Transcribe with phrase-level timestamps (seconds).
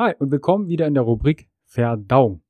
[0.00, 2.42] Hi und willkommen wieder in der Rubrik Verdauung.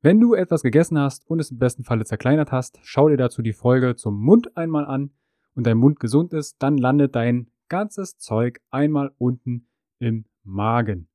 [0.00, 3.42] Wenn du etwas gegessen hast und es im besten Falle zerkleinert hast, schau dir dazu
[3.42, 5.10] die Folge zum Mund einmal an
[5.54, 11.10] und dein Mund gesund ist, dann landet dein ganzes Zeug einmal unten im Magen.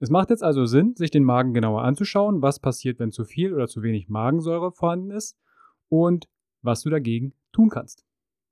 [0.00, 3.54] Es macht jetzt also Sinn, sich den Magen genauer anzuschauen, was passiert, wenn zu viel
[3.54, 5.38] oder zu wenig Magensäure vorhanden ist
[5.88, 6.28] und
[6.60, 8.04] was du dagegen tun kannst.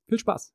[0.06, 0.54] Viel Spaß!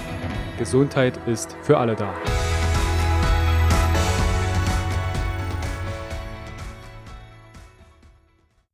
[0.61, 2.13] Gesundheit ist für alle da.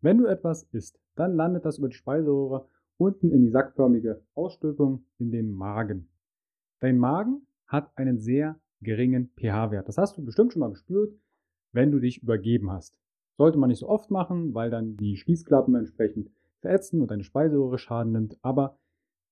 [0.01, 5.05] Wenn du etwas isst, dann landet das über die Speiseröhre unten in die sackförmige Ausstülpung
[5.17, 6.09] in den Magen.
[6.81, 9.87] Dein Magen hat einen sehr geringen pH-Wert.
[9.87, 11.17] Das hast du bestimmt schon mal gespürt,
[11.71, 12.99] wenn du dich übergeben hast.
[13.37, 17.77] Sollte man nicht so oft machen, weil dann die Schließklappen entsprechend verätzen und deine Speiseröhre
[17.77, 18.37] Schaden nimmt.
[18.41, 18.77] Aber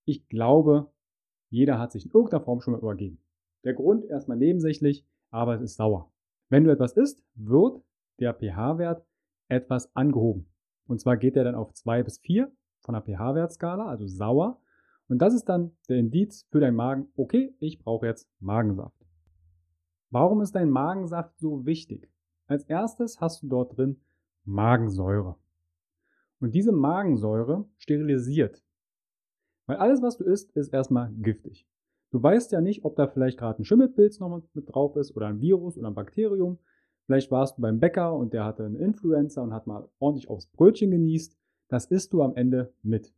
[0.05, 0.89] ich glaube,
[1.49, 3.19] jeder hat sich in irgendeiner Form schon mal übergeben.
[3.63, 6.11] Der Grund erstmal nebensächlich, aber es ist sauer.
[6.49, 7.81] Wenn du etwas isst, wird
[8.19, 9.05] der pH-Wert
[9.47, 10.47] etwas angehoben.
[10.87, 12.51] Und zwar geht er dann auf 2 bis 4
[12.81, 14.61] von der pH-Wertskala, also sauer.
[15.07, 19.05] Und das ist dann der Indiz für deinen Magen, okay, ich brauche jetzt Magensaft.
[20.09, 22.11] Warum ist dein Magensaft so wichtig?
[22.47, 24.01] Als erstes hast du dort drin
[24.43, 25.35] Magensäure.
[26.39, 28.63] Und diese Magensäure sterilisiert.
[29.67, 31.67] Weil alles, was du isst, ist erstmal giftig.
[32.11, 35.27] Du weißt ja nicht, ob da vielleicht gerade ein Schimmelpilz noch mit drauf ist oder
[35.27, 36.59] ein Virus oder ein Bakterium.
[37.05, 40.47] Vielleicht warst du beim Bäcker und der hatte eine Influenza und hat mal ordentlich aufs
[40.47, 41.37] Brötchen genießt.
[41.67, 43.13] Das isst du am Ende mit.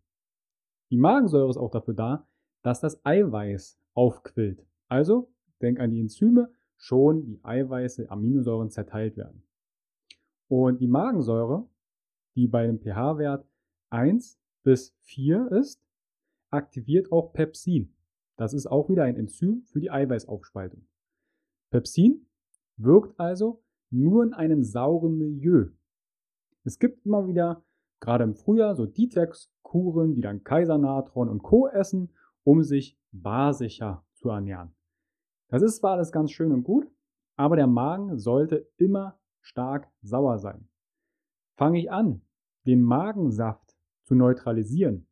[0.90, 2.28] Die Magensäure ist auch dafür da,
[2.63, 4.66] dass das Eiweiß aufquillt.
[4.88, 5.31] Also
[5.62, 9.44] denk an die Enzyme, schon die Eiweiße, Aminosäuren zerteilt werden.
[10.47, 11.68] Und die Magensäure,
[12.36, 13.46] die bei einem pH-Wert
[13.90, 15.81] 1 bis 4 ist,
[16.50, 17.94] aktiviert auch Pepsin.
[18.38, 20.88] Das ist auch wieder ein Enzym für die Eiweißaufspaltung.
[21.72, 22.28] Pepsin
[22.78, 25.69] wirkt also nur in einem sauren Milieu.
[26.63, 27.63] Es gibt immer wieder,
[28.00, 31.68] gerade im Frühjahr, so Detox-Kuren, die dann Kaisernatron und Co.
[31.68, 32.13] essen,
[32.44, 34.75] um sich basischer zu ernähren.
[35.50, 36.91] Das ist zwar alles ganz schön und gut,
[37.38, 40.68] aber der Magen sollte immer stark sauer sein.
[41.56, 42.22] Fange ich an,
[42.66, 45.07] den Magensaft zu neutralisieren,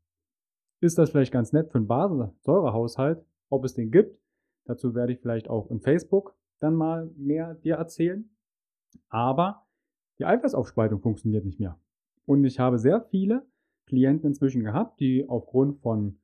[0.86, 4.20] ist das vielleicht ganz nett für einen Basensäurehaushalt, ob es den gibt.
[4.66, 8.30] Dazu werde ich vielleicht auch in Facebook dann mal mehr dir erzählen.
[9.10, 9.68] Aber
[10.20, 11.80] die Eiweißaufspaltung funktioniert nicht mehr.
[12.26, 13.46] Und ich habe sehr viele
[13.86, 16.20] Klienten inzwischen gehabt, die aufgrund von,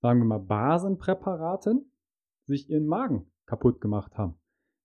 [0.00, 1.90] sagen wir mal, Basenpräparaten
[2.46, 4.34] sich ihren Magen kaputt gemacht haben,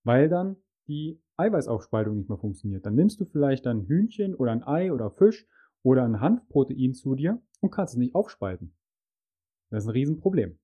[0.04, 0.58] weil dann
[0.88, 2.86] die Eiweißaufspaltung nicht mehr funktioniert.
[2.86, 5.48] Dann nimmst du vielleicht ein Hühnchen oder ein Ei oder Fisch
[5.84, 8.74] oder ein Hanfprotein zu dir und kannst es nicht aufspalten.
[9.70, 10.58] Das ist ein Riesenproblem.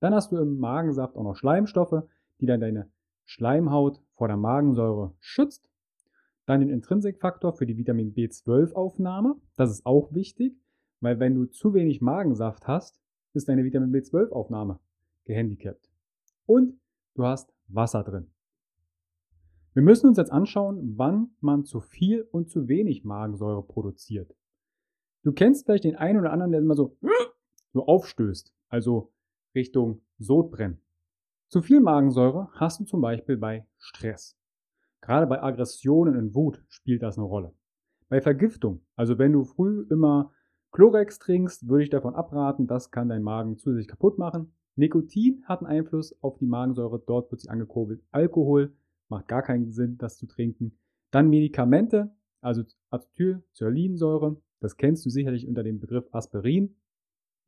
[0.00, 2.02] Dann hast du im Magensaft auch noch Schleimstoffe,
[2.40, 2.90] die dann deine
[3.24, 5.68] Schleimhaut vor der Magensäure schützt.
[6.46, 9.36] Dann den Intrinsikfaktor für die Vitamin B12-Aufnahme.
[9.56, 10.56] Das ist auch wichtig,
[11.00, 13.00] weil wenn du zu wenig Magensaft hast,
[13.32, 14.78] ist deine Vitamin B12-Aufnahme
[15.24, 15.90] gehandicapt.
[16.46, 16.78] Und
[17.14, 18.30] du hast Wasser drin.
[19.74, 24.34] Wir müssen uns jetzt anschauen, wann man zu viel und zu wenig Magensäure produziert.
[25.22, 26.96] Du kennst vielleicht den einen oder anderen, der immer so
[27.76, 29.12] so aufstößt, also
[29.54, 30.80] Richtung Sodbrennen.
[31.48, 34.36] Zu viel Magensäure hast du zum Beispiel bei Stress.
[35.02, 37.52] Gerade bei Aggressionen und Wut spielt das eine Rolle.
[38.08, 40.32] Bei Vergiftung, also wenn du früh immer
[40.72, 44.54] Chlorex trinkst, würde ich davon abraten, das kann dein Magen zusätzlich kaputt machen.
[44.74, 48.02] Nikotin hat einen Einfluss auf die Magensäure, dort wird sie angekurbelt.
[48.10, 48.74] Alkohol
[49.08, 50.78] macht gar keinen Sinn, das zu trinken.
[51.10, 56.74] Dann Medikamente, also Acetylcyalinsäure, das kennst du sicherlich unter dem Begriff Aspirin.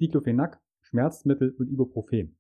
[0.00, 2.37] Diclofenac, Schmerzmittel und Ibuprofen.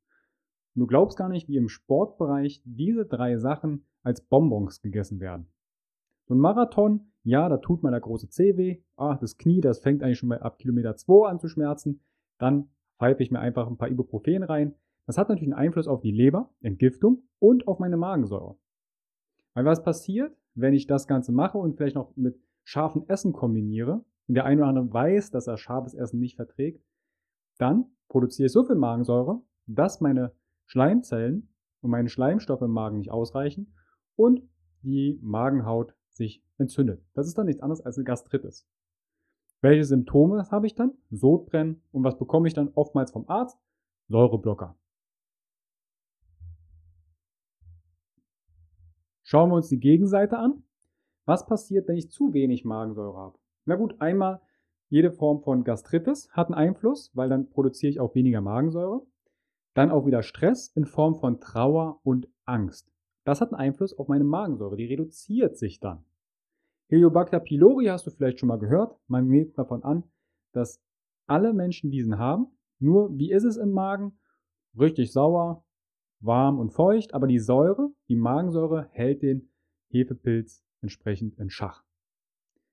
[0.74, 5.48] Und du glaubst gar nicht, wie im Sportbereich diese drei Sachen als Bonbons gegessen werden.
[6.26, 8.82] So ein Marathon, ja, da tut mal der große Zeh weh.
[8.96, 12.00] Ah, das Knie, das fängt eigentlich schon mal ab Kilometer 2 an zu schmerzen.
[12.38, 12.68] Dann
[12.98, 14.74] pfeife ich mir einfach ein paar Ibuprofen rein.
[15.06, 18.56] Das hat natürlich einen Einfluss auf die Leber, Entgiftung und auf meine Magensäure.
[19.54, 24.04] Weil was passiert, wenn ich das Ganze mache und vielleicht noch mit scharfem Essen kombiniere,
[24.28, 26.84] und der eine oder andere weiß, dass er scharfes Essen nicht verträgt,
[27.58, 30.32] dann produziere ich so viel Magensäure, dass meine
[30.66, 33.74] Schleimzellen und meine Schleimstoffe im Magen nicht ausreichen
[34.16, 34.42] und
[34.82, 37.04] die Magenhaut sich entzündet.
[37.14, 38.66] Das ist dann nichts anderes als eine Gastritis.
[39.60, 40.92] Welche Symptome habe ich dann?
[41.10, 41.82] Sodbrennen.
[41.90, 43.58] Und was bekomme ich dann oftmals vom Arzt?
[44.08, 44.76] Säureblocker.
[49.22, 50.62] Schauen wir uns die Gegenseite an.
[51.26, 53.38] Was passiert, wenn ich zu wenig Magensäure habe?
[53.66, 54.40] Na gut, einmal
[54.88, 59.02] jede Form von Gastritis hat einen Einfluss, weil dann produziere ich auch weniger Magensäure.
[59.74, 62.90] Dann auch wieder Stress in Form von Trauer und Angst.
[63.24, 66.04] Das hat einen Einfluss auf meine Magensäure, die reduziert sich dann.
[66.88, 68.96] Heliobacter pylori hast du vielleicht schon mal gehört.
[69.06, 70.04] Man nimmt davon an,
[70.52, 70.80] dass
[71.26, 72.46] alle Menschen diesen haben.
[72.78, 74.18] Nur, wie ist es im Magen?
[74.78, 75.64] Richtig sauer,
[76.20, 79.50] warm und feucht, aber die Säure, die Magensäure, hält den
[79.90, 81.84] Hefepilz entsprechend in Schach.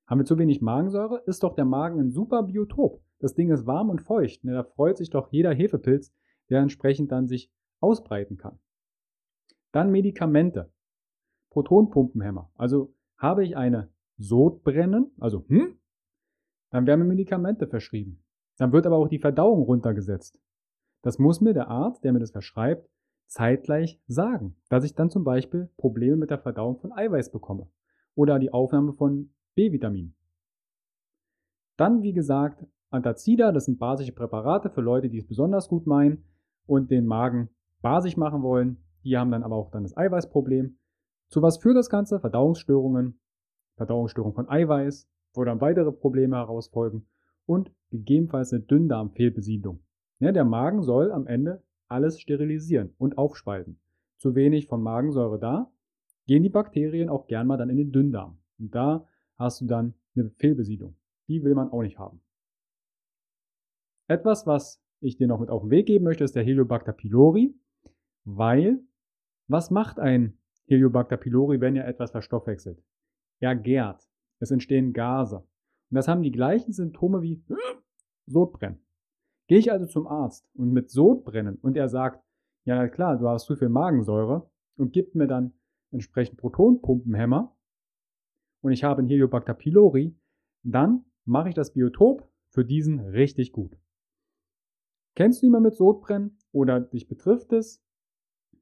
[0.08, 3.02] Haben wir zu wenig Magensäure, ist doch der Magen ein super Biotop.
[3.20, 4.44] Das Ding ist warm und feucht.
[4.44, 4.54] Ne?
[4.54, 6.14] Da freut sich doch jeder Hefepilz,
[6.50, 8.60] der entsprechend dann sich ausbreiten kann.
[9.72, 10.72] Dann Medikamente.
[11.50, 12.52] Protonpumpenhämmer.
[12.56, 15.80] Also habe ich eine Sodbrennen, also hm,
[16.70, 18.24] dann werden mir Medikamente verschrieben.
[18.58, 20.38] Dann wird aber auch die Verdauung runtergesetzt.
[21.02, 22.90] Das muss mir der Arzt, der mir das verschreibt,
[23.28, 27.70] zeitgleich sagen, dass ich dann zum Beispiel Probleme mit der Verdauung von Eiweiß bekomme
[28.14, 30.14] oder die Aufnahme von B-Vitamin.
[31.78, 36.24] Dann, wie gesagt, Antazida, das sind basische Präparate für Leute, die es besonders gut meinen
[36.66, 37.50] und den Magen
[37.82, 38.78] basisch machen wollen.
[39.04, 40.78] Die haben dann aber auch dann das Eiweißproblem.
[41.30, 42.20] Zu was führt das Ganze?
[42.20, 43.20] Verdauungsstörungen,
[43.76, 47.08] Verdauungsstörung von Eiweiß, wo dann weitere Probleme herausfolgen
[47.46, 49.82] und gegebenenfalls eine Dünndarmfehlbesiedlung.
[50.20, 53.80] Ja, der Magen soll am Ende alles sterilisieren und aufspalten.
[54.18, 55.72] Zu wenig von Magensäure da,
[56.26, 58.40] gehen die Bakterien auch gern mal dann in den Dünndarm.
[58.58, 59.06] Und da
[59.38, 60.96] hast du dann eine Fehlbesiedlung.
[61.28, 62.22] Die will man auch nicht haben.
[64.08, 67.56] Etwas, was ich dir noch mit auf den Weg geben möchte, ist der Heliobacter pylori,
[68.24, 68.80] weil
[69.48, 70.38] was macht ein
[70.68, 72.84] Heliobacter pylori, wenn er etwas verstoffwechselt?
[73.40, 74.08] Er gärt.
[74.40, 75.38] Es entstehen Gase.
[75.38, 77.44] Und das haben die gleichen Symptome wie
[78.26, 78.80] Sodbrennen.
[79.48, 82.24] Gehe ich also zum Arzt und mit Sodbrennen und er sagt,
[82.66, 85.54] ja klar, du hast zu viel Magensäure und gibt mir dann
[85.92, 87.55] entsprechend Protonpumpenhämmer,
[88.66, 90.16] und ich habe einen Heliobacter pylori,
[90.64, 93.78] dann mache ich das Biotop für diesen richtig gut.
[95.14, 97.84] Kennst du jemanden mit Sodbrennen oder dich betrifft es?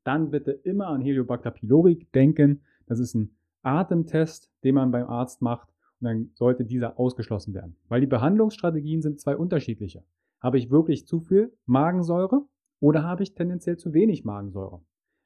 [0.04, 2.64] Dann bitte immer an Heliobacter pylori denken.
[2.86, 5.70] Das ist ein Atemtest, den man beim Arzt macht
[6.02, 7.78] und dann sollte dieser ausgeschlossen werden.
[7.88, 10.04] Weil die Behandlungsstrategien sind zwei unterschiedliche.
[10.42, 12.46] Habe ich wirklich zu viel Magensäure
[12.82, 14.84] oder habe ich tendenziell zu wenig Magensäure?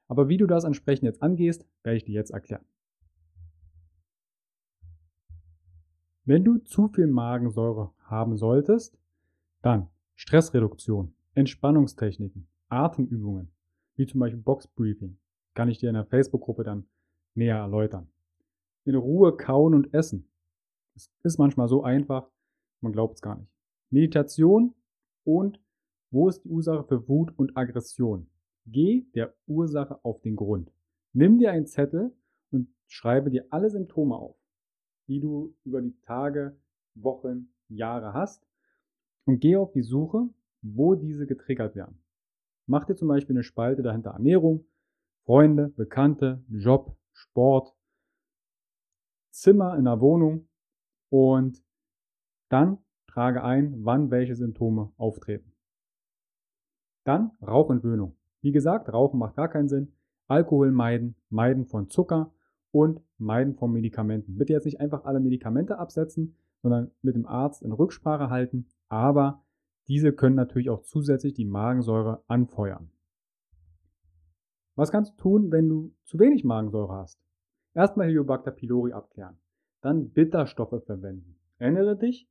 [0.08, 2.64] Aber wie du das entsprechend jetzt angehst, werde ich dir jetzt erklären.
[6.28, 9.00] Wenn du zu viel Magensäure haben solltest,
[9.62, 13.50] dann Stressreduktion, Entspannungstechniken, Atemübungen,
[13.96, 15.18] wie zum Beispiel Boxbriefing,
[15.54, 16.86] kann ich dir in der Facebook-Gruppe dann
[17.34, 18.10] näher erläutern.
[18.84, 20.28] In Ruhe kauen und essen.
[20.96, 22.30] Es ist manchmal so einfach,
[22.82, 23.50] man glaubt es gar nicht.
[23.90, 24.74] Meditation
[25.24, 25.62] und
[26.12, 28.28] wo ist die Ursache für Wut und Aggression?
[28.66, 30.74] Geh der Ursache auf den Grund.
[31.14, 32.14] Nimm dir einen Zettel
[32.52, 34.36] und schreibe dir alle Symptome auf
[35.08, 36.58] die du über die Tage,
[36.96, 38.46] Wochen, Jahre hast
[39.26, 40.30] und geh auf die Suche,
[40.62, 42.02] wo diese getriggert werden.
[42.66, 44.66] Mach dir zum Beispiel eine Spalte dahinter Ernährung,
[45.26, 47.74] Freunde, Bekannte, Job, Sport,
[49.32, 50.48] Zimmer in der Wohnung
[51.10, 51.64] und
[52.50, 55.54] dann trage ein, wann welche Symptome auftreten.
[57.04, 58.18] Dann Rauchentwöhnung.
[58.42, 59.94] Wie gesagt, Rauchen macht gar keinen Sinn.
[60.28, 62.34] Alkohol meiden, meiden von Zucker,
[62.78, 64.38] und Meiden von Medikamenten.
[64.38, 69.44] Bitte jetzt nicht einfach alle Medikamente absetzen, sondern mit dem Arzt in Rücksprache halten, aber
[69.88, 72.92] diese können natürlich auch zusätzlich die Magensäure anfeuern.
[74.76, 77.20] Was kannst du tun, wenn du zu wenig Magensäure hast?
[77.74, 79.38] Erstmal Heliobacter pylori abklären,
[79.82, 81.40] dann Bitterstoffe verwenden.
[81.58, 82.30] Erinnere dich,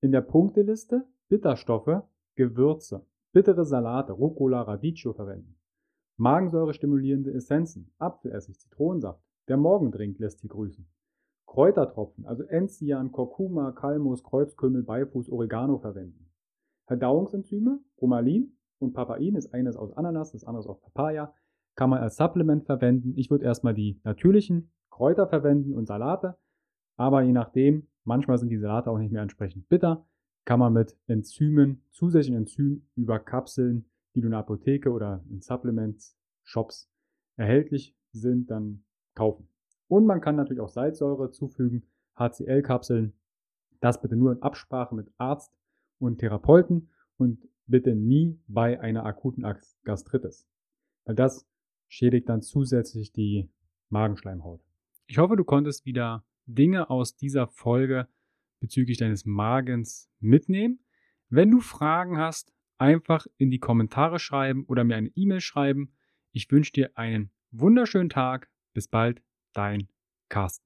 [0.00, 2.02] in der Punkteliste Bitterstoffe,
[2.34, 5.54] Gewürze, bittere Salate, Rucola, Radicchio verwenden.
[6.16, 10.86] Magensäure stimulierende Essenzen, Apfelessig, Zitronensaft, der Morgendrink lässt hier grüßen.
[11.46, 16.30] Kräutertropfen, also Enzian, Kurkuma, Kalmus, Kreuzkümmel, Beifuß, Oregano verwenden.
[16.86, 21.32] Verdauungsenzyme, Bromalin und Papain ist eines aus Ananas, das andere aus Papaya,
[21.76, 23.14] kann man als Supplement verwenden.
[23.16, 26.36] Ich würde erstmal die natürlichen Kräuter verwenden und Salate,
[26.96, 30.06] aber je nachdem, manchmal sind die Salate auch nicht mehr entsprechend bitter,
[30.44, 35.40] kann man mit Enzymen, zusätzlichen Enzymen über Kapseln, die du in der Apotheke oder in
[35.40, 36.90] Supplements, Shops
[37.36, 38.84] erhältlich sind, dann
[39.14, 39.48] kaufen.
[39.88, 41.84] Und man kann natürlich auch Salzsäure zufügen,
[42.16, 43.12] HCl-Kapseln.
[43.80, 45.52] Das bitte nur in Absprache mit Arzt
[45.98, 49.44] und Therapeuten und bitte nie bei einer akuten
[49.84, 50.46] Gastritis.
[51.04, 51.46] Weil das
[51.88, 53.50] schädigt dann zusätzlich die
[53.90, 54.62] Magenschleimhaut.
[55.06, 58.08] Ich hoffe, du konntest wieder Dinge aus dieser Folge
[58.60, 60.80] bezüglich deines Magens mitnehmen.
[61.28, 65.92] Wenn du Fragen hast, einfach in die Kommentare schreiben oder mir eine E-Mail schreiben.
[66.32, 68.50] Ich wünsche dir einen wunderschönen Tag.
[68.74, 69.22] Bis bald,
[69.54, 69.88] dein
[70.28, 70.64] Carsten.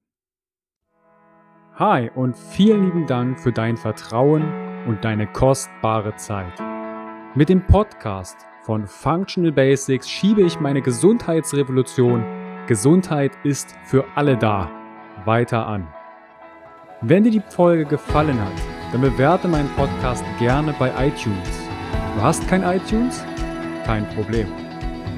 [1.75, 4.43] Hi und vielen lieben Dank für dein Vertrauen
[4.87, 6.59] und deine kostbare Zeit.
[7.35, 12.25] Mit dem Podcast von Functional Basics schiebe ich meine Gesundheitsrevolution
[12.67, 14.69] Gesundheit ist für alle da
[15.25, 15.87] weiter an.
[17.01, 18.53] Wenn dir die Folge gefallen hat,
[18.91, 21.49] dann bewerte meinen Podcast gerne bei iTunes.
[22.15, 23.23] Du hast kein iTunes?
[23.85, 24.68] Kein Problem.